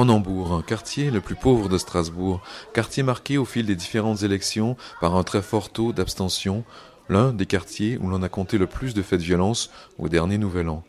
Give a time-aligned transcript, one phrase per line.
[0.00, 2.40] Cronenbourg, quartier le plus pauvre de Strasbourg,
[2.72, 6.64] quartier marqué au fil des différentes élections par un très fort taux d'abstention,
[7.10, 10.38] l'un des quartiers où l'on a compté le plus de faits de violence au dernier
[10.38, 10.82] Nouvel An.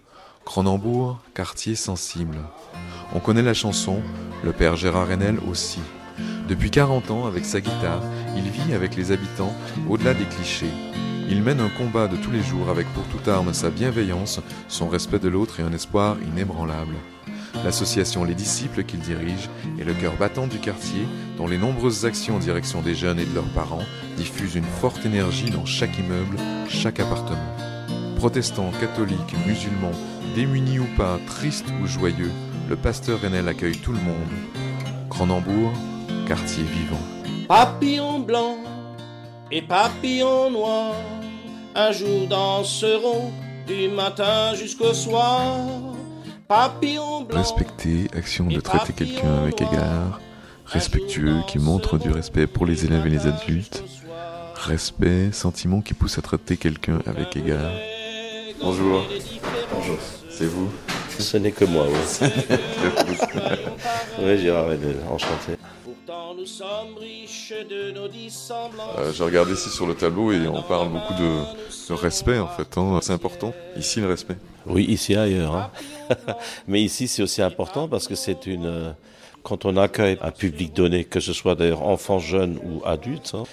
[0.46, 2.38] Cronenbourg, quartier sensible.
[3.14, 4.02] On connaît la chanson,
[4.46, 5.82] le père Gérard Renel aussi.
[6.48, 8.04] Depuis 40 ans, avec sa guitare,
[8.38, 9.54] il vit avec les habitants
[9.90, 10.72] au-delà des clichés.
[11.30, 14.40] Il mène un combat de tous les jours avec pour toute arme sa bienveillance,
[14.70, 16.96] son respect de l'autre et un espoir inébranlable.
[17.64, 21.06] L'association Les Disciples qu'il dirige est le cœur battant du quartier
[21.38, 23.84] dont les nombreuses actions en direction des jeunes et de leurs parents
[24.18, 26.38] diffusent une forte énergie dans chaque immeuble,
[26.70, 27.56] chaque appartement.
[28.16, 29.92] Protestants, catholiques, musulmans,
[30.36, 32.32] démunis ou pas, tristes ou joyeux,
[32.70, 34.16] le pasteur Renel accueille tout le monde.
[35.10, 35.74] Cronenbourg,
[36.28, 37.02] quartier vivant.
[37.48, 38.58] Papillon blanc
[39.52, 40.96] et papillon noir,
[41.76, 43.32] un jour danseront
[43.68, 45.91] du matin jusqu'au soir.
[47.30, 50.20] Respecter, action de traiter quelqu'un avec égard,
[50.66, 53.82] respectueux qui montre du respect pour les élèves et les adultes,
[54.56, 57.72] respect, sentiment qui pousse à traiter quelqu'un avec égard.
[58.60, 59.06] Bonjour.
[59.74, 59.98] Bonjour.
[60.30, 60.70] C'est vous
[61.18, 62.28] Ce n'est que moi, oui.
[64.20, 64.68] oui, Gérard
[65.10, 65.54] enchanté.
[68.98, 72.78] Euh, je regarde ici sur le tableau et on parle beaucoup de, respect en fait.
[72.78, 73.00] Hein.
[73.02, 73.54] C'est important.
[73.78, 74.38] Ici, le respect.
[74.66, 75.56] Oui, ici ailleurs.
[75.56, 75.72] Hein.
[76.68, 78.66] Mais ici, c'est aussi important parce que c'est une.
[78.66, 78.92] Euh,
[79.44, 83.44] quand on accueille un public donné, que ce soit d'ailleurs enfant, jeune ou adulte, hein,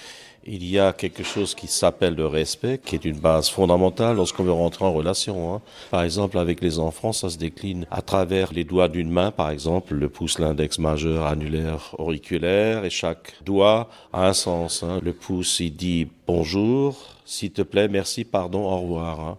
[0.51, 4.45] il y a quelque chose qui s'appelle le respect, qui est une base fondamentale lorsqu'on
[4.45, 5.55] veut rentrer en relation.
[5.55, 5.61] Hein.
[5.91, 9.51] Par exemple, avec les enfants, ça se décline à travers les doigts d'une main, par
[9.51, 14.83] exemple, le pouce, l'index majeur, annulaire, auriculaire, et chaque doigt a un sens.
[14.83, 15.01] Hein.
[15.03, 19.21] Le pouce, il dit bonjour, s'il te plaît, merci, pardon, au revoir.
[19.21, 19.39] Hein.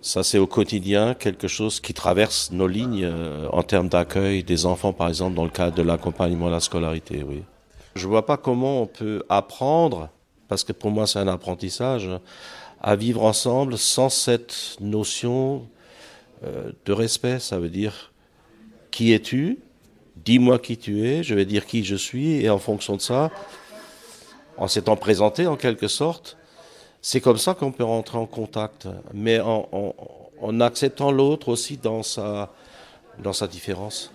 [0.00, 4.64] Ça, c'est au quotidien quelque chose qui traverse nos lignes euh, en termes d'accueil des
[4.64, 7.42] enfants, par exemple, dans le cadre de l'accompagnement à la scolarité, oui.
[7.96, 10.08] Je vois pas comment on peut apprendre,
[10.46, 12.08] parce que pour moi c'est un apprentissage,
[12.80, 15.66] à vivre ensemble sans cette notion
[16.44, 17.40] euh, de respect.
[17.40, 18.12] Ça veut dire
[18.92, 19.58] qui es-tu?
[20.24, 23.30] Dis-moi qui tu es, je vais dire qui je suis, et en fonction de ça,
[24.56, 26.36] en s'étant présenté en quelque sorte,
[27.00, 29.94] c'est comme ça qu'on peut rentrer en contact, mais en, en,
[30.40, 32.52] en acceptant l'autre aussi dans sa,
[33.18, 34.10] dans sa différence.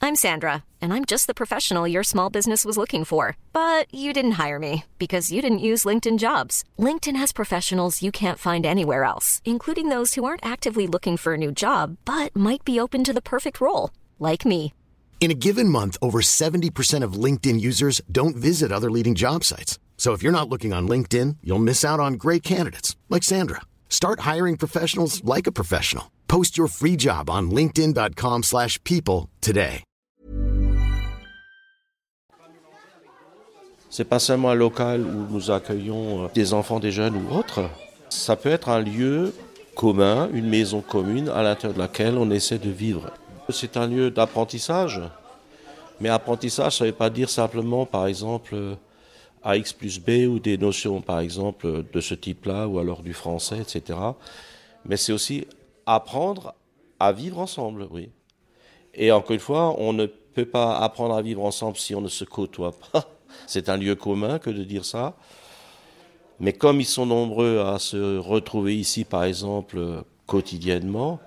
[0.00, 3.36] I'm Sandra, and I'm just the professional your small business was looking for.
[3.52, 6.62] But you didn't hire me because you didn't use LinkedIn jobs.
[6.78, 11.34] LinkedIn has professionals you can't find anywhere else, including those who aren't actively looking for
[11.34, 14.72] a new job but might be open to the perfect role, like me.
[15.20, 19.78] In a given month, over 70% of LinkedIn users don't visit other leading job sites.
[19.98, 23.62] So if you're not looking on LinkedIn, you'll miss out on great candidates like Sandra.
[23.90, 26.04] Start hiring professionals like a professional.
[26.28, 29.82] Post your free job on linkedin.com/people today.
[33.90, 37.68] C'est pas seulement un local où nous accueillons euh, des enfants, des jeunes ou autres.
[38.10, 39.32] Ça peut être un lieu
[39.74, 43.10] commun, une maison commune à l'intérieur de laquelle on essaie de vivre.
[43.50, 45.00] C'est un lieu d'apprentissage.
[46.00, 48.76] Mais apprentissage, ça ne veut pas dire simplement, par exemple,
[49.42, 53.58] AX plus B ou des notions, par exemple, de ce type-là, ou alors du français,
[53.58, 53.98] etc.
[54.84, 55.46] Mais c'est aussi
[55.86, 56.54] apprendre
[57.00, 58.10] à vivre ensemble, oui.
[58.94, 62.08] Et encore une fois, on ne peut pas apprendre à vivre ensemble si on ne
[62.08, 63.08] se côtoie pas.
[63.46, 65.16] C'est un lieu commun que de dire ça.
[66.40, 71.20] Mais comme ils sont nombreux à se retrouver ici, par exemple, quotidiennement,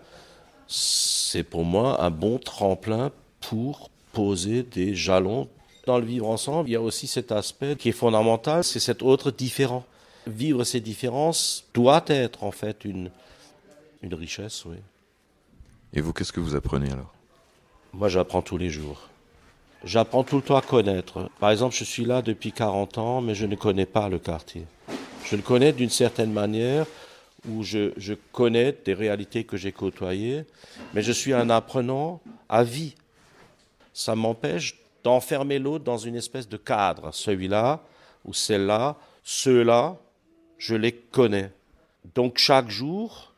[0.72, 3.12] c'est pour moi un bon tremplin
[3.42, 5.50] pour poser des jalons.
[5.86, 9.04] Dans le vivre ensemble, il y a aussi cet aspect qui est fondamental, c'est cet
[9.04, 9.84] autre différent.
[10.28, 13.12] Vivre ces différences doit être en fait une,
[14.02, 14.78] une richesse, oui.
[15.94, 17.14] Et vous, qu'est-ce que vous apprenez alors?
[17.94, 19.10] Moi, j'apprends tous les jours.
[19.84, 21.30] J'apprends tout le temps à connaître.
[21.40, 24.66] Par exemple, je suis là depuis 40 ans, mais je ne connais pas le quartier.
[25.26, 26.86] Je le connais d'une certaine manière,
[27.50, 30.46] où je, je connais des réalités que j'ai côtoyées,
[30.94, 32.96] mais je suis un apprenant à vie.
[33.94, 37.14] Ça m'empêche d'enfermer l'autre dans une espèce de cadre.
[37.14, 37.82] Celui-là
[38.26, 39.98] ou celle-là, ceux-là,
[40.58, 41.52] je les connais.
[42.16, 43.34] Donc chaque jour,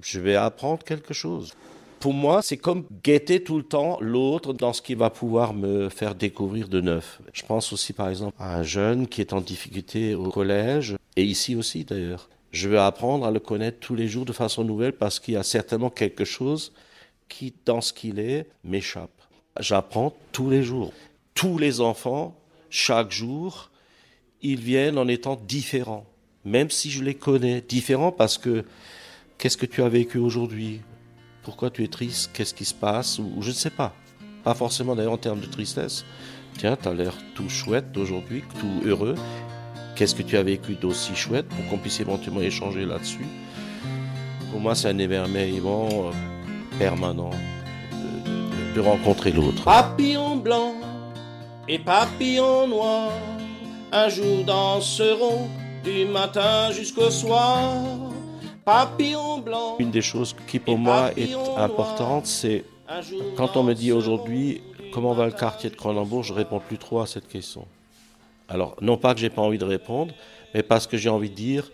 [0.00, 1.52] je vais apprendre quelque chose.
[1.98, 5.88] Pour moi, c'est comme guetter tout le temps l'autre dans ce qui va pouvoir me
[5.88, 7.20] faire découvrir de neuf.
[7.32, 11.22] Je pense aussi par exemple à un jeune qui est en difficulté au collège, et
[11.22, 14.92] ici aussi d'ailleurs je veux apprendre à le connaître tous les jours de façon nouvelle
[14.92, 16.72] parce qu'il y a certainement quelque chose
[17.28, 19.10] qui, dans ce qu'il est, m'échappe.
[19.58, 20.92] J'apprends tous les jours.
[21.34, 22.38] Tous les enfants,
[22.68, 23.70] chaque jour,
[24.42, 26.04] ils viennent en étant différents,
[26.44, 27.62] même si je les connais.
[27.62, 28.64] Différents parce que
[29.38, 30.82] qu'est-ce que tu as vécu aujourd'hui?
[31.42, 33.94] Pourquoi tu es triste, qu'est-ce qui se passe, ou, je ne sais pas.
[34.44, 36.04] Pas forcément d'ailleurs en termes de tristesse.
[36.58, 39.14] Tiens, tu as l'air tout chouette d'aujourd'hui, tout heureux.
[39.94, 43.26] Qu'est-ce que tu as vécu d'aussi chouette pour qu'on puisse éventuellement échanger là-dessus?
[44.50, 46.10] Pour moi, c'est un émerveillement euh,
[46.78, 49.64] permanent de, de rencontrer l'autre.
[49.64, 50.74] Papillon blanc
[51.68, 53.10] et papillon noir,
[53.92, 55.48] un jour danseront
[55.84, 57.72] du matin jusqu'au soir.
[58.64, 59.76] Papillon blanc.
[59.78, 62.64] Une des choses qui pour moi est importante, c'est
[63.36, 64.62] quand on me dit aujourd'hui
[64.92, 67.66] comment va le quartier de Cronenbourg, je réponds plus trop à cette question.
[68.52, 70.14] Alors, non pas que j'ai pas envie de répondre,
[70.52, 71.72] mais parce que j'ai envie de dire,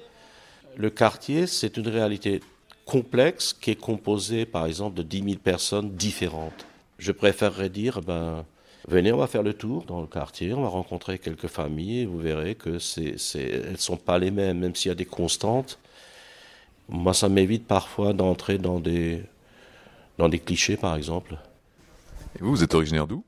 [0.77, 2.41] le quartier, c'est une réalité
[2.85, 6.67] complexe qui est composée, par exemple, de 10 000 personnes différentes.
[7.01, 8.45] Je préférerais dire, ben,
[8.87, 12.21] venez, on va faire le tour dans le quartier, on va rencontrer quelques familles, vous
[12.21, 15.81] verrez que c'est, elles sont pas les mêmes, même s'il y a des constantes.
[16.89, 19.25] Moi, ça m'évite parfois d'entrer dans des,
[20.17, 21.37] dans des clichés, par exemple.
[22.37, 23.25] Et vous, vous êtes originaire d'où?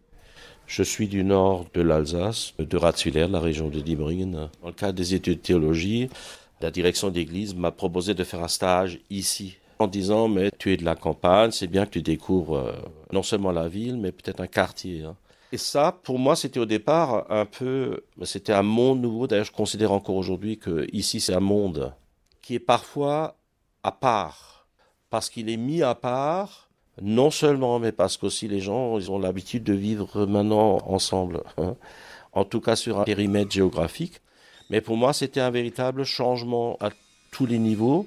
[0.71, 4.49] Je suis du nord de l'Alsace, de Ratzwiller, la région de Diemringen.
[4.63, 6.09] Dans le cadre des études de théologie,
[6.61, 10.77] la direction d'église m'a proposé de faire un stage ici, en disant mais tu es
[10.77, 12.73] de la campagne, c'est bien que tu découvres euh,
[13.13, 15.03] non seulement la ville, mais peut-être un quartier.
[15.03, 15.17] Hein.
[15.51, 19.27] Et ça, pour moi, c'était au départ un peu, c'était un monde nouveau.
[19.27, 21.93] D'ailleurs, je considère encore aujourd'hui que ici, c'est un monde
[22.43, 23.35] qui est parfois
[23.83, 24.69] à part,
[25.11, 26.70] parce qu'il est mis à part,
[27.01, 31.77] non seulement, mais parce qu'aussi les gens, ils ont l'habitude de vivre maintenant ensemble, hein.
[32.33, 34.21] en tout cas sur un périmètre géographique.
[34.69, 36.91] Mais pour moi, c'était un véritable changement à
[37.33, 38.07] tous les niveaux.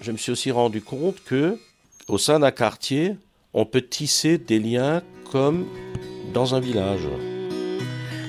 [0.00, 1.58] Je me suis aussi rendu compte que,
[2.08, 3.14] au sein d'un quartier,
[3.54, 5.66] on peut tisser des liens comme
[6.32, 7.06] dans un village.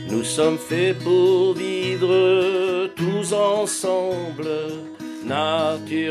[0.09, 4.47] Nous sommes faits pour vivre tous ensemble
[5.25, 6.03] naturellement.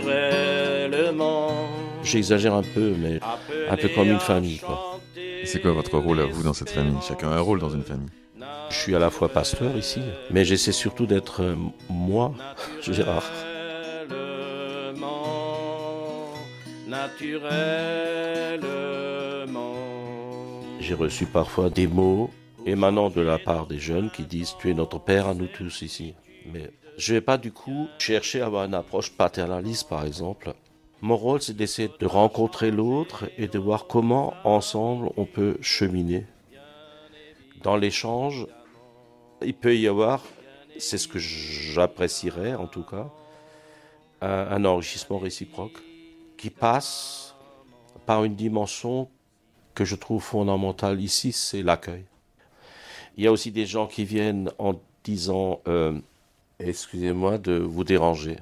[2.02, 3.20] J'exagère un peu, mais
[3.68, 4.58] un peu comme une famille.
[4.58, 5.00] Quoi.
[5.44, 6.96] C'est quoi votre rôle à vous dans cette famille?
[7.06, 8.08] Chacun a un rôle dans une famille.
[8.70, 10.00] Je suis à la fois pasteur ici,
[10.30, 11.54] mais j'essaie surtout d'être euh,
[11.90, 12.32] moi,
[12.82, 13.30] Gérard.
[16.88, 17.72] Naturellement.
[20.80, 22.30] J'ai reçu parfois des mots
[22.66, 25.82] émanant de la part des jeunes qui disent Tu es notre père à nous tous
[25.82, 26.14] ici.
[26.52, 30.54] Mais je ne vais pas du coup chercher à avoir une approche paternaliste, par exemple.
[31.02, 36.26] Mon rôle, c'est d'essayer de rencontrer l'autre et de voir comment, ensemble, on peut cheminer.
[37.64, 38.46] Dans l'échange,
[39.44, 40.22] il peut y avoir,
[40.78, 43.10] c'est ce que j'apprécierais en tout cas,
[44.20, 45.82] un, enrichissement réciproque
[46.36, 47.34] qui passe
[48.06, 49.08] par une dimension
[49.74, 52.04] que je trouve fondamentale ici, c'est l'accueil.
[53.16, 55.98] Il y a aussi des gens qui viennent en disant euh,
[56.60, 58.36] Excusez-moi de vous déranger.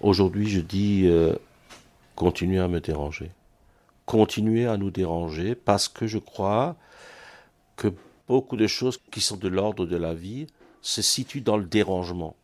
[0.00, 1.34] Aujourd'hui, je dis euh,
[2.18, 3.30] Continuez à me déranger.
[4.04, 6.74] Continuez à nous déranger parce que je crois
[7.76, 7.92] que
[8.26, 10.48] beaucoup de choses qui sont de l'ordre de la vie
[10.82, 12.34] se situent dans le dérangement.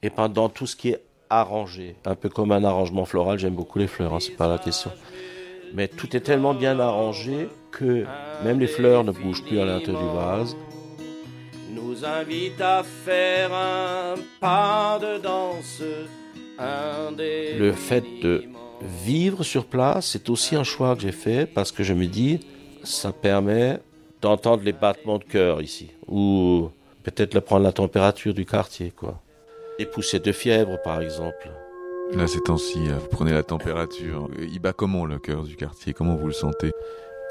[0.00, 3.78] Et pendant tout ce qui est arrangé, un peu comme un arrangement floral, j'aime beaucoup
[3.78, 4.90] les fleurs, hein, c'est pas la question.
[5.74, 8.06] Mais tout est tellement bien arrangé que
[8.44, 10.56] même les fleurs ne bougent plus à l'intérieur du vase.
[11.70, 15.82] Nous invite à faire un pas de danse.
[16.58, 18.55] Le fait de
[18.86, 22.40] vivre sur place, c'est aussi un choix que j'ai fait parce que je me dis,
[22.82, 23.80] ça permet
[24.22, 26.70] d'entendre les battements de cœur ici, ou
[27.02, 29.20] peut-être de prendre la température du quartier, quoi.
[29.78, 31.50] Les poussées de fièvre, par exemple.
[32.12, 34.28] Là, ces temps-ci, euh, vous prenez la température.
[34.40, 35.92] Il bat comment le cœur du quartier?
[35.92, 36.72] Comment vous le sentez?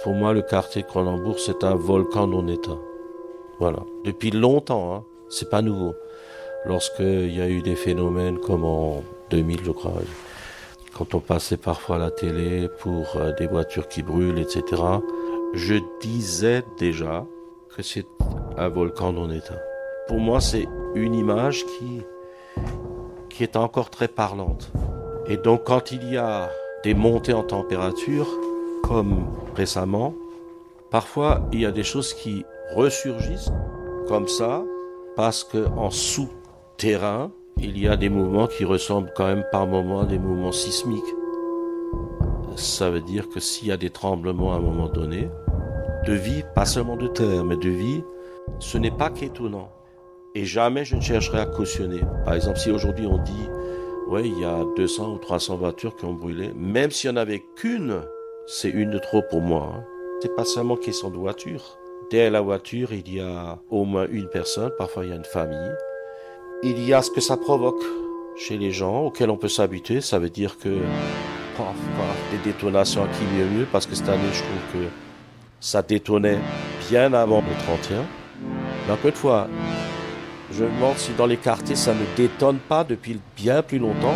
[0.04, 2.80] Pour moi, le quartier de Cronenbourg, c'est un volcan non éteint.
[3.60, 3.80] Voilà.
[4.04, 5.04] Depuis longtemps, hein.
[5.30, 5.96] c'est pas nouveau.
[6.66, 9.94] Lorsqu'il y a eu des phénomènes comme en 2000, je crois,
[10.96, 14.82] quand on passait parfois à la télé pour euh, des voitures qui brûlent, etc.,
[15.54, 17.26] je disais déjà
[17.76, 18.08] que c'est
[18.58, 19.60] un volcan non éteint.
[20.08, 22.02] Pour moi, c'est une image qui,
[23.30, 24.72] qui est encore très parlante.
[25.28, 26.50] Et donc, quand il y a
[26.84, 28.28] des montées en température,
[28.84, 29.26] comme
[29.56, 30.14] récemment,
[30.92, 33.52] parfois il y a des choses qui ressurgissent
[34.08, 34.64] comme ça,
[35.16, 37.32] parce que en souterrain,
[37.66, 41.04] il y a des mouvements qui ressemblent quand même par moments à des mouvements sismiques.
[42.56, 45.30] Ça veut dire que s'il y a des tremblements à un moment donné,
[46.06, 48.04] de vie, pas seulement de terre, mais de vie,
[48.60, 49.72] ce n'est pas qu'étonnant.
[50.36, 52.02] Et jamais je ne chercherai à cautionner.
[52.24, 53.50] Par exemple, si aujourd'hui on dit,
[54.10, 57.22] ouais, il y a 200 ou 300 voitures qui ont brûlé, même s'il n'y en
[57.22, 58.02] avait qu'une,
[58.46, 59.74] c'est une de trop pour moi.
[59.76, 59.84] Hein.
[60.22, 61.80] C'est pas seulement question de voiture.
[62.12, 65.26] Derrière la voiture, il y a au moins une personne, parfois il y a une
[65.26, 65.72] famille.
[66.64, 67.84] Il y a ce que ça provoque
[68.38, 70.02] chez les gens, auquel on peut s'habituer.
[70.02, 70.80] Ça veut dire que
[71.58, 71.76] paf,
[72.32, 74.88] des détonations à qui mieux mieux, parce que cette année, je trouve que
[75.60, 76.40] ça détonnait
[76.90, 78.04] bien avant le 31.
[78.88, 79.48] Mais encore une fois,
[80.52, 84.16] je me demande si dans les quartiers, ça ne détonne pas depuis bien plus longtemps.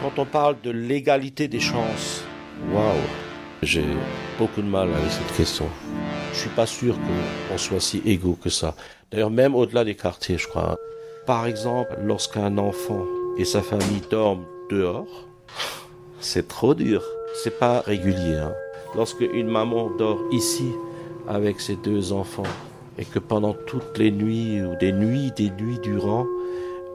[0.00, 2.24] Quand on parle de l'égalité des chances,
[2.72, 2.94] waouh,
[3.62, 3.84] j'ai
[4.38, 5.68] beaucoup de mal avec cette question.
[6.32, 6.94] Je suis pas sûr
[7.48, 8.74] qu'on soit si égaux que ça.
[9.10, 10.78] D'ailleurs, même au-delà des quartiers, je crois.
[11.26, 13.04] Par exemple, lorsqu'un enfant
[13.38, 15.26] et sa famille dorment dehors,
[16.20, 17.02] c'est trop dur.
[17.42, 18.36] C'est pas régulier.
[18.36, 18.54] Hein.
[18.94, 20.70] Lorsque une maman dort ici
[21.28, 22.42] avec ses deux enfants
[22.98, 26.26] et que pendant toutes les nuits ou des nuits, des nuits durant,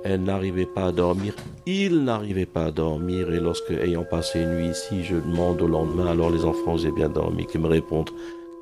[0.03, 1.33] elle n'arrivait pas à dormir,
[1.65, 5.67] il n'arrivait pas à dormir et lorsque, ayant passé une nuit ici, je demande au
[5.67, 8.09] lendemain, alors les enfants, avez bien dormi, qu'ils me répondent,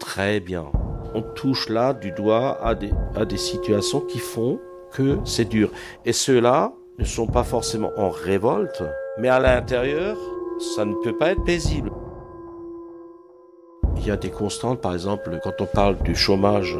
[0.01, 0.65] très bien.
[1.13, 4.59] On touche là du doigt à des, à des situations qui font
[4.91, 5.71] que c'est dur.
[6.05, 8.83] Et ceux-là ne sont pas forcément en révolte,
[9.19, 10.17] mais à l'intérieur,
[10.75, 11.91] ça ne peut pas être paisible.
[13.97, 16.77] Il y a des constantes, par exemple, quand on parle du chômage.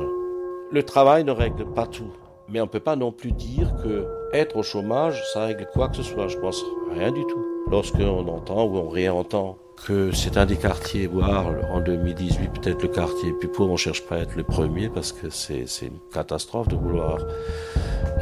[0.71, 2.11] Le travail ne règle pas tout.
[2.49, 5.89] Mais on ne peut pas non plus dire que être au chômage, ça règle quoi
[5.89, 6.27] que ce soit.
[6.27, 7.45] Je pense rien du tout.
[7.69, 12.87] Lorsqu'on entend ou on réentend que c'est un des quartiers, voire en 2018 peut-être le
[12.87, 16.67] quartier plus pauvre, on cherche pas à être le premier parce que c'est une catastrophe
[16.67, 17.19] de vouloir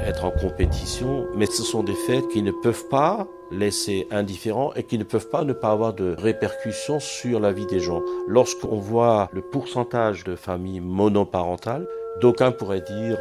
[0.06, 4.84] être en compétition, mais ce sont des faits qui ne peuvent pas laisser indifférents et
[4.84, 8.02] qui ne peuvent pas ne pas avoir de répercussions sur la vie des gens.
[8.28, 11.88] Lorsqu'on voit le pourcentage de familles monoparentales,
[12.22, 13.18] d'aucuns pourraient dire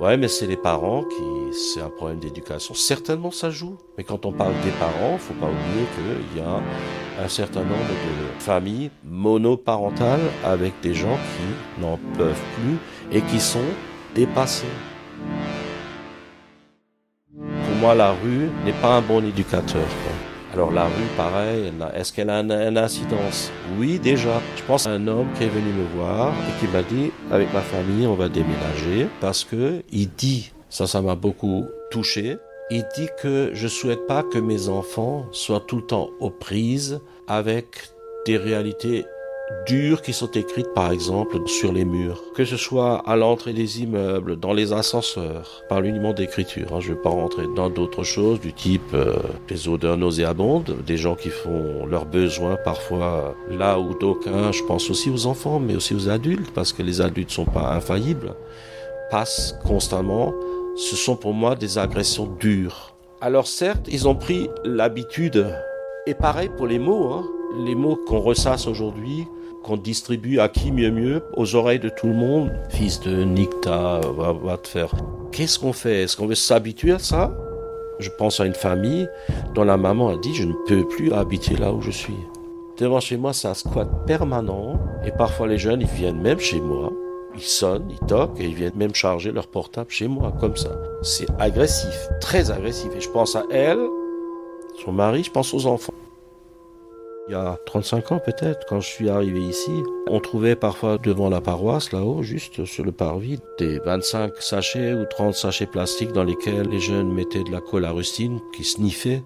[0.00, 2.72] Ouais, mais c'est les parents qui, c'est un problème d'éducation.
[2.72, 3.76] Certainement, ça joue.
[3.96, 6.60] Mais quand on parle des parents, faut pas oublier qu'il y a
[7.22, 12.78] un certain nombre de familles monoparentales avec des gens qui n'en peuvent plus
[13.12, 13.58] et qui sont
[14.14, 14.66] dépassés.
[17.34, 19.86] Pour moi, la rue n'est pas un bon éducateur.
[20.54, 23.52] Alors la rue, pareil, est-ce qu'elle a une, incidence?
[23.78, 24.40] Oui, déjà.
[24.56, 27.52] Je pense à un homme qui est venu me voir et qui m'a dit, avec
[27.52, 32.38] ma famille, on va déménager parce que il dit, ça, ça m'a beaucoup touché.
[32.70, 37.00] Il dit que je souhaite pas que mes enfants soient tout le temps aux prises
[37.26, 37.66] avec
[38.26, 39.06] des réalités
[39.66, 43.82] dures qui sont écrites par exemple sur les murs, que ce soit à l'entrée des
[43.82, 46.74] immeubles, dans les ascenseurs, par l'uniment d'écriture.
[46.74, 46.80] Hein.
[46.80, 49.16] Je ne vais pas rentrer dans d'autres choses du type euh,
[49.48, 54.90] des odeurs nauséabondes, des gens qui font leurs besoins parfois là où d'aucuns, je pense
[54.90, 58.34] aussi aux enfants, mais aussi aux adultes, parce que les adultes ne sont pas infaillibles,
[59.10, 60.34] passent constamment.
[60.78, 62.94] Ce sont pour moi des agressions dures.
[63.20, 65.52] Alors certes, ils ont pris l'habitude,
[66.06, 67.24] et pareil pour les mots, hein.
[67.64, 69.26] les mots qu'on ressasse aujourd'hui,
[69.64, 72.52] qu'on distribue à qui mieux mieux aux oreilles de tout le monde.
[72.70, 74.92] Fils de Nicta, va, va te faire.
[75.32, 76.04] Qu'est-ce qu'on fait?
[76.04, 77.36] Est-ce qu'on veut s'habituer à ça?
[77.98, 79.08] Je pense à une famille
[79.56, 82.14] dont la maman a dit je ne peux plus habiter là où je suis.
[82.76, 86.60] Devant chez moi, c'est un squat permanent et parfois les jeunes ils viennent même chez
[86.60, 86.92] moi.
[87.38, 90.70] Ils sonnent, ils toquent et ils viennent même charger leur portable chez moi, comme ça.
[91.02, 92.90] C'est agressif, très agressif.
[92.96, 93.78] Et je pense à elle,
[94.84, 95.94] son mari, je pense aux enfants.
[97.28, 99.70] Il y a 35 ans peut-être, quand je suis arrivé ici,
[100.08, 105.04] on trouvait parfois devant la paroisse, là-haut, juste sur le parvis, des 25 sachets ou
[105.04, 109.22] 30 sachets plastiques dans lesquels les jeunes mettaient de la colle à rustine qui sniffaient.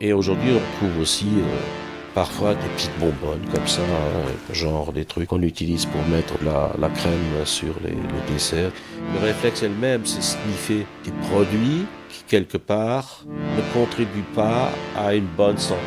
[0.00, 5.04] Et aujourd'hui, on trouve aussi euh, parfois des petites bonbonnes comme ça, hein, genre des
[5.04, 8.72] trucs qu'on utilise pour mettre la, la crème sur les, les desserts.
[9.14, 15.26] Le réflexe elle-même, c'est sniffer des produits qui, quelque part, ne contribuent pas à une
[15.36, 15.80] bonne santé.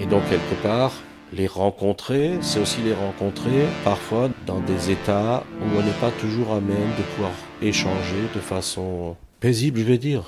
[0.00, 0.92] Et donc, quelque part,
[1.32, 6.52] les rencontrer, c'est aussi les rencontrer parfois dans des états où on n'est pas toujours
[6.52, 10.24] à même de pouvoir échanger de façon paisible, je vais dire.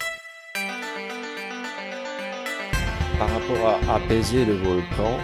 [3.22, 5.16] Par rapport à apaiser le volcan,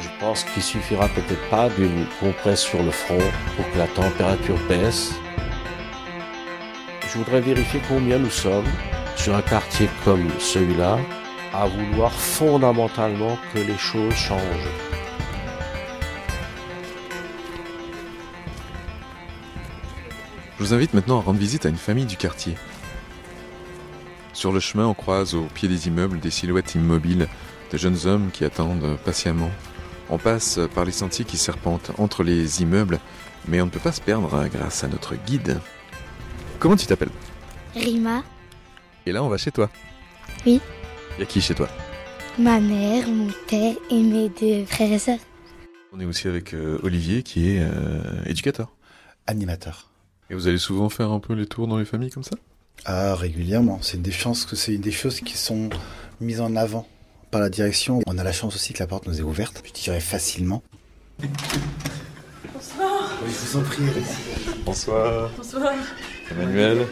[0.00, 3.22] je pense qu'il suffira peut-être pas d'une compresse sur le front
[3.54, 5.12] pour que la température baisse.
[7.06, 8.66] Je voudrais vérifier combien nous sommes
[9.14, 10.98] sur un quartier comme celui-là
[11.52, 14.72] à vouloir fondamentalement que les choses changent.
[20.58, 22.56] Je vous invite maintenant à rendre visite à une famille du quartier.
[24.34, 27.28] Sur le chemin, on croise au pied des immeubles des silhouettes immobiles
[27.72, 29.50] de jeunes hommes qui attendent patiemment.
[30.10, 32.98] On passe par les sentiers qui serpentent entre les immeubles,
[33.48, 35.60] mais on ne peut pas se perdre grâce à notre guide.
[36.58, 37.10] Comment tu t'appelles?
[37.74, 38.22] Rima,
[39.06, 39.70] Et là, on va chez toi.
[40.46, 40.60] Oui.
[41.18, 41.68] Y a qui chez toi?
[42.38, 45.18] Ma mère, mon père et mes deux frères et sœurs.
[45.92, 48.72] On est aussi avec euh, Olivier qui est euh, éducateur.
[49.26, 49.90] Animateur.
[50.28, 52.36] Et vous allez souvent faire un peu les tours dans les familles comme ça?
[52.84, 53.78] Ah, régulièrement.
[53.82, 55.70] C'est une des chances que c'est une des choses qui sont
[56.20, 56.86] mise en avant
[57.30, 58.00] par la direction.
[58.06, 60.62] On a la chance aussi que la porte nous est ouverte, je dirais facilement.
[62.52, 63.10] Bonsoir.
[63.24, 63.82] Oui, je vous en prie.
[64.64, 65.30] Bonsoir.
[65.36, 65.72] Bonsoir.
[66.30, 66.86] Emmanuel.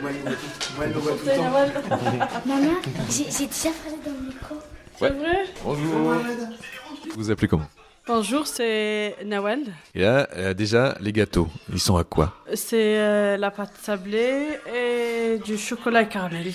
[2.47, 2.71] Maman,
[3.11, 4.57] j'ai déjà parlé dans le micro.
[4.99, 6.15] C'est vrai Bonjour.
[6.15, 7.69] Vous vous appelez comment?
[8.05, 9.61] Bonjour, c'est Nawel.
[9.95, 12.35] Et là, euh, déjà, les gâteaux, ils sont à quoi?
[12.53, 16.53] C'est euh, la pâte sablée et du chocolat caramel.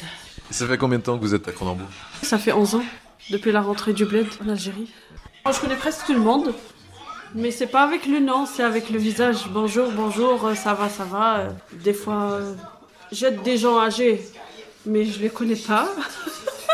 [0.52, 1.88] Ça fait combien de temps que vous êtes à Cronenbourg?
[2.22, 2.84] Ça fait 11 ans,
[3.30, 4.92] depuis la rentrée du bled en Algérie.
[5.46, 6.54] Moi, je connais presque tout le monde,
[7.34, 9.48] mais c'est pas avec le nom, c'est avec le visage.
[9.50, 11.48] Bonjour, bonjour, euh, ça va, ça va.
[11.72, 12.42] Des fois,
[13.10, 14.22] j'aide des gens âgés,
[14.86, 15.88] mais je les connais pas.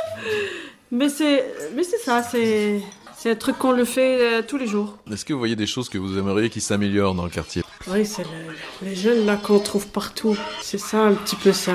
[0.92, 2.82] mais c'est mais c'est ça, c'est
[3.24, 4.98] c'est un truc qu'on le fait euh, tous les jours.
[5.10, 7.64] Est-ce que vous voyez des choses que vous aimeriez qui s'améliorent dans le quartier?
[7.88, 8.54] Oui, c'est le-
[8.90, 10.36] les jeunes là qu'on trouve partout.
[10.62, 11.72] C'est ça un petit peu ça.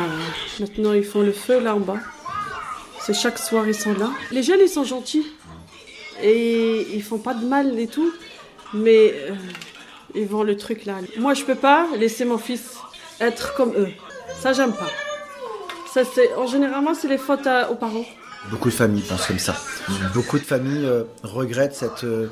[0.60, 1.96] Maintenant, ils font le feu là en bas.
[3.00, 4.10] C'est chaque soir, ils sont là.
[4.30, 5.26] Les jeunes, ils sont gentils.
[6.22, 8.12] Et ils font pas de mal et tout.
[8.74, 9.34] Mais euh,
[10.14, 10.96] ils vont le truc là.
[11.18, 12.76] Moi, je peux pas laisser mon fils
[13.20, 13.88] être comme eux.
[14.38, 14.90] Ça, j'aime pas.
[15.94, 18.04] Ça, c'est, en généralement, c'est les fautes à- aux parents.
[18.50, 19.54] Beaucoup de familles pensent comme ça.
[20.14, 22.04] Beaucoup de familles euh, regrettent cette.
[22.04, 22.28] euh,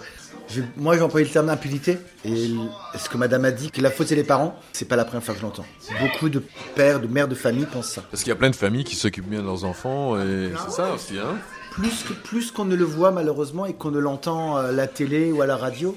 [0.77, 1.99] moi, j'ai employé le terme d'impunité.
[2.25, 2.51] Et
[2.97, 5.25] ce que madame a dit, que la faute, c'est les parents, c'est pas la première
[5.25, 5.67] fois que je l'entends.
[6.01, 6.43] Beaucoup de
[6.75, 8.03] pères, de mères de famille pensent ça.
[8.11, 10.71] Parce qu'il y a plein de familles qui s'occupent bien de leurs enfants, et c'est
[10.73, 11.37] ça aussi, hein
[11.73, 15.33] Plus que plus qu'on ne le voit, malheureusement, et qu'on ne l'entend à la télé
[15.33, 15.97] ou à la radio.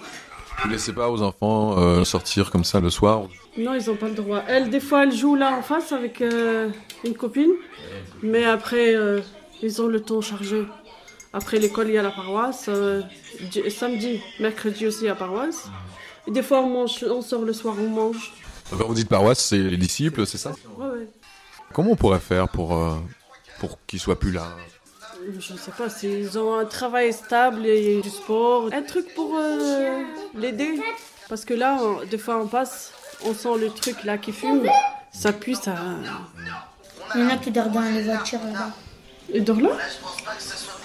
[0.63, 3.23] Vous laissez pas aux enfants euh, sortir comme ça le soir?
[3.57, 4.43] Non, ils ont pas le droit.
[4.47, 6.69] Elle, des fois, elle joue là en face avec euh,
[7.05, 7.51] une copine.
[8.23, 9.21] Mais après, euh,
[9.61, 10.65] ils ont le temps chargé.
[11.33, 12.65] Après l'école, il y a la paroisse.
[12.69, 13.01] euh,
[13.51, 15.67] di- samedi, mercredi aussi à paroisse.
[16.27, 18.33] Et des fois, on, mange, on sort le soir, on mange.
[18.69, 20.51] Quand vous dites paroisse, c'est les disciples, c'est ça?
[20.77, 21.07] Ouais, ouais.
[21.73, 22.95] Comment on pourrait faire pour, euh,
[23.59, 24.47] pour qu'ils soient plus là?
[25.37, 28.69] Je sais pas s'ils ont un travail stable et du sport.
[28.71, 30.01] Un truc pour euh,
[30.35, 30.79] l'aider.
[31.27, 32.91] Parce que là, on- des fois, on passe,
[33.25, 34.63] on sent le truc là qui fume.
[35.11, 35.75] Ça pue, ça.
[37.15, 38.69] Il y en a qui dorment dans les voitures là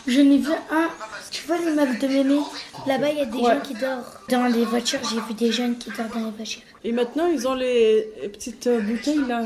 [0.06, 0.88] J'en ai vu un.
[1.30, 2.38] Tu vois l'immeuble de Mémé?
[2.86, 3.54] Là-bas, il y a des Ouais.
[3.54, 5.00] gens qui dorment dans les voitures.
[5.10, 6.62] J'ai vu des jeunes qui dorment dans les voitures.
[6.84, 9.42] Et maintenant, ils ont les les petites euh, bouteilles là.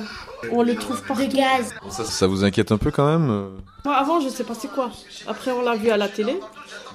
[0.50, 1.28] On le trouve De partout.
[1.28, 1.74] gaz.
[1.90, 3.48] ça, ça vous inquiète un peu quand même euh
[3.84, 4.90] Moi, avant, je sais pas c'est quoi.
[5.28, 6.38] Après, on l'a vu à la télé.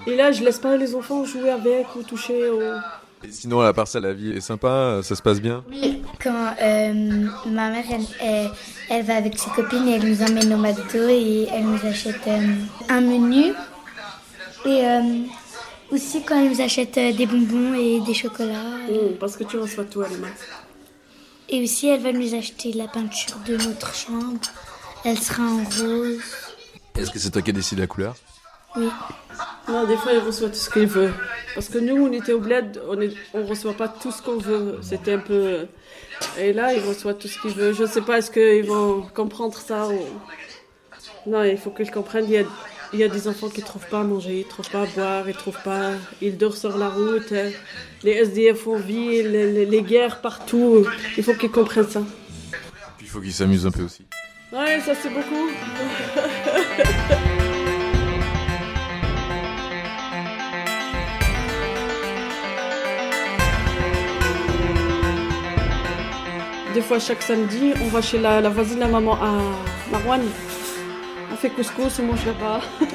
[0.07, 2.59] Et là, je laisse pas les enfants jouer avec ou toucher au.
[3.25, 5.63] Et Sinon, à part ça, la vie est sympa, ça se passe bien
[6.21, 8.51] Quand euh, ma mère, elle, elle,
[8.89, 12.55] elle va avec ses copines, elle nous emmène au McDo et elle nous achète euh,
[12.89, 13.53] un menu.
[14.65, 15.01] Et euh,
[15.91, 18.77] aussi quand elle nous achète euh, des bonbons et des chocolats.
[18.89, 20.27] Mm, parce que tu reçois tout à les mains.
[21.49, 24.39] Et aussi, elle va nous acheter la peinture de notre chambre.
[25.05, 26.19] Elle sera en rose.
[26.97, 28.15] Est-ce que c'est toi qui as décidé la couleur?
[28.75, 28.89] Oui.
[29.69, 31.11] Non, des fois, il reçoit tout ce qu'il veut.
[31.55, 34.37] Parce que nous, on était au bled, on ne on reçoit pas tout ce qu'on
[34.37, 34.79] veut.
[34.81, 35.67] C'était un peu.
[36.39, 37.73] Et là, il reçoit tout ce qu'il veut.
[37.73, 39.99] Je sais pas, est-ce qu'ils vont comprendre ça ou...
[41.25, 42.25] Non, il faut qu'ils comprennent.
[42.25, 42.43] Il y, a,
[42.91, 45.29] il y a des enfants qui trouvent pas à manger, ils trouvent pas à boire,
[45.29, 45.91] ils trouvent pas.
[46.21, 47.31] Ils dorment sur la route.
[47.31, 47.49] euh,
[48.03, 50.85] Les SDF en ville, les, les- les guerres partout.
[51.17, 52.01] Il faut qu'ils comprennent ça.
[52.97, 54.05] Puis il faut qu'ils s'amusent un peu aussi.
[54.51, 55.49] Ouais, ça c'est beaucoup.
[66.73, 69.31] Des fois, chaque samedi, on va chez la, la voisine, la maman à
[69.91, 70.25] Marouane.
[71.31, 72.61] On fait couscous, on mange là-bas.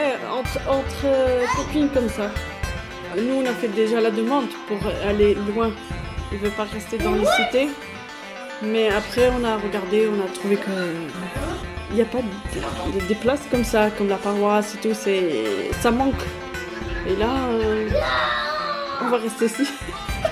[0.00, 2.30] Eh, entre entre euh, copines comme ça.
[3.16, 5.72] Nous, on a fait déjà la demande pour aller loin.
[6.30, 7.68] Il veut pas rester dans les cités.
[8.62, 10.70] Mais après, on a regardé, on a trouvé que
[11.90, 14.94] il n'y a pas de- de- des places comme ça, comme la paroisse et tout,
[15.80, 16.22] ça manque.
[17.08, 17.88] Et là, euh,
[19.02, 19.64] on va rester ici.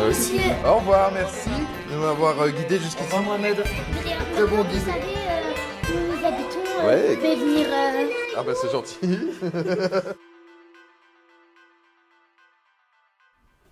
[0.00, 0.40] Au revoir, monsieur.
[0.66, 1.50] Au revoir, merci
[1.90, 3.12] de m'avoir euh, guidé jusqu'ici.
[3.12, 3.56] Au revoir, Mohamed.
[4.34, 4.80] Très bon guide.
[4.80, 5.52] Vous savez, euh,
[5.90, 7.08] où nous habitons, euh, Ouais.
[7.08, 7.66] vous pouvez venir.
[7.70, 8.96] euh, Ah bah c'est gentil.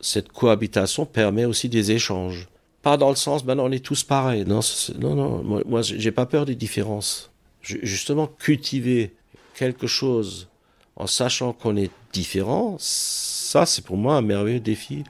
[0.00, 2.48] cette cohabitation permet aussi des échanges.
[2.82, 4.44] Pas dans le sens, ben non, on est tous pareils.
[4.46, 4.60] Non,
[4.98, 5.42] non, non.
[5.42, 7.30] Moi, moi, j'ai pas peur des différences.
[7.62, 9.12] Ju- Justement, cultiver
[9.54, 10.48] quelque chose
[10.96, 15.04] en sachant qu'on est différent, ça, c'est pour moi un merveilleux défi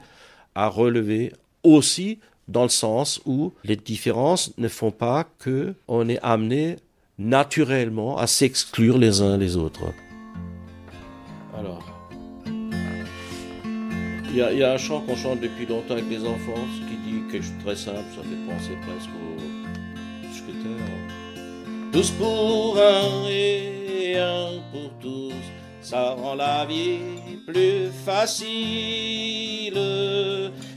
[0.59, 6.19] à relever aussi dans le sens où les différences ne font pas que on est
[6.21, 6.77] amené
[7.17, 9.93] naturellement à s'exclure les uns les autres.
[11.57, 11.83] Alors,
[14.31, 17.43] il y, a, un chant qu'on chante depuis longtemps avec les enfants, qui dit quelque
[17.43, 19.09] chose très simple, ça fait penser presque
[20.23, 20.95] mousquetaires.
[21.91, 25.58] tous pour un et un pour tous.
[25.81, 26.99] Ça rend la vie
[27.47, 29.73] plus facile.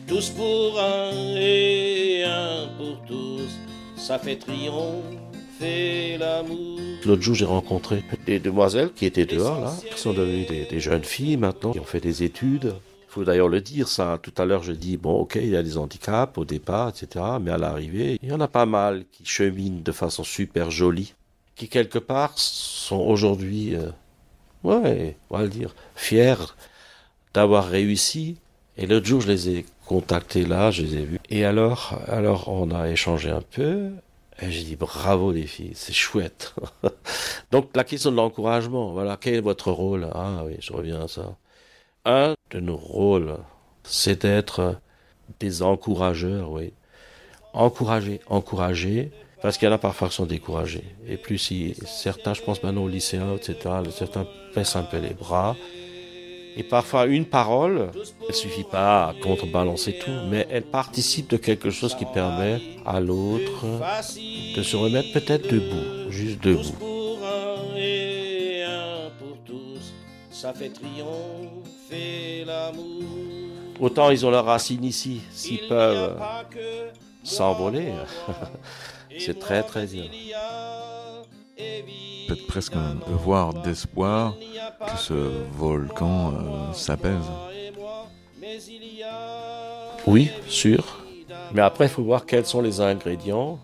[0.06, 3.50] Tous pour un et un pour tous.
[3.96, 6.78] Ça fait triompher l'amour.
[7.04, 11.04] L'autre jour, j'ai rencontré des demoiselles qui étaient dehors, là, qui sont devenues des, jeunes
[11.04, 12.74] filles maintenant, qui ont fait des études.
[13.08, 14.18] Il faut d'ailleurs le dire, ça.
[14.22, 17.24] Tout à l'heure, je dis, bon, ok, il y a des handicaps au départ, etc.
[17.40, 21.14] Mais à l'arrivée, il y en a pas mal qui cheminent de façon super jolie,
[21.56, 23.90] qui quelque part sont aujourd'hui, euh,
[24.64, 26.55] ouais, on va le dire, fiers
[27.35, 28.37] d'avoir réussi.
[28.77, 31.20] Et l'autre jour, je les ai contactés là, je les ai vus.
[31.29, 33.90] Et alors, alors, on a échangé un peu.
[34.40, 36.55] Et j'ai dit bravo les filles, c'est chouette.
[37.53, 40.09] Donc la question de l'encouragement, voilà, quel est votre rôle?
[40.14, 41.37] Ah oui, je reviens à ça.
[42.05, 43.37] Un de nos rôles,
[43.85, 44.81] c'est d'être
[45.38, 46.72] des encourageurs, oui.
[47.53, 50.85] Encourager, encourager, parce qu'il y en a parfois qui sont découragés.
[51.07, 53.57] Et plus si certains, je pense maintenant aux lycéens, etc.,
[53.90, 55.57] certains baissent un peu les bras.
[56.57, 57.90] Et parfois, une parole,
[58.28, 63.00] elle suffit pas à contrebalancer tout, mais elle participe de quelque chose qui permet à
[63.00, 63.64] l'autre
[64.55, 66.76] de se remettre peut-être debout, juste debout.
[73.81, 76.16] Autant ils ont leurs racines ici, s'ils peuvent
[77.24, 77.92] s'envoler,
[79.18, 81.22] c'est très très a
[82.29, 84.35] Peut-être presque un devoir d'espoir
[84.81, 85.12] que ce
[85.53, 87.31] volcan euh, s'apaise.
[90.07, 91.03] Oui, sûr.
[91.53, 93.59] Mais après, il faut voir quels sont les ingrédients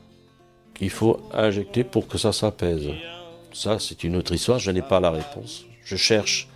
[0.75, 2.89] qu'il faut injecter pour que ça s'apaise.
[3.53, 4.59] Ça, c'est une autre histoire.
[4.59, 5.65] Je n'ai pas la réponse.
[5.83, 6.49] Je cherche,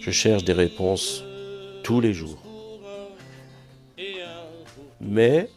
[0.00, 1.24] je cherche des réponses
[1.82, 2.38] tous les jours.
[5.00, 5.48] Mais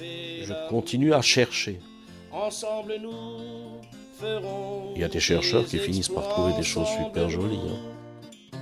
[0.00, 1.80] je continue à chercher.
[2.32, 3.80] Ensemble nous
[4.20, 7.58] ferons Il y a des chercheurs qui finissent par trouver des choses super jolies.
[7.70, 8.58] hein.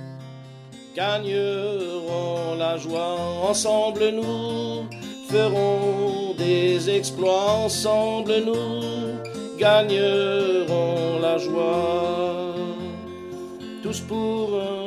[0.95, 3.15] Gagnerons la joie
[3.49, 4.85] ensemble nous
[5.29, 9.19] ferons des exploits ensemble nous
[9.59, 12.55] gagnerons la joie
[13.83, 14.86] tous pour un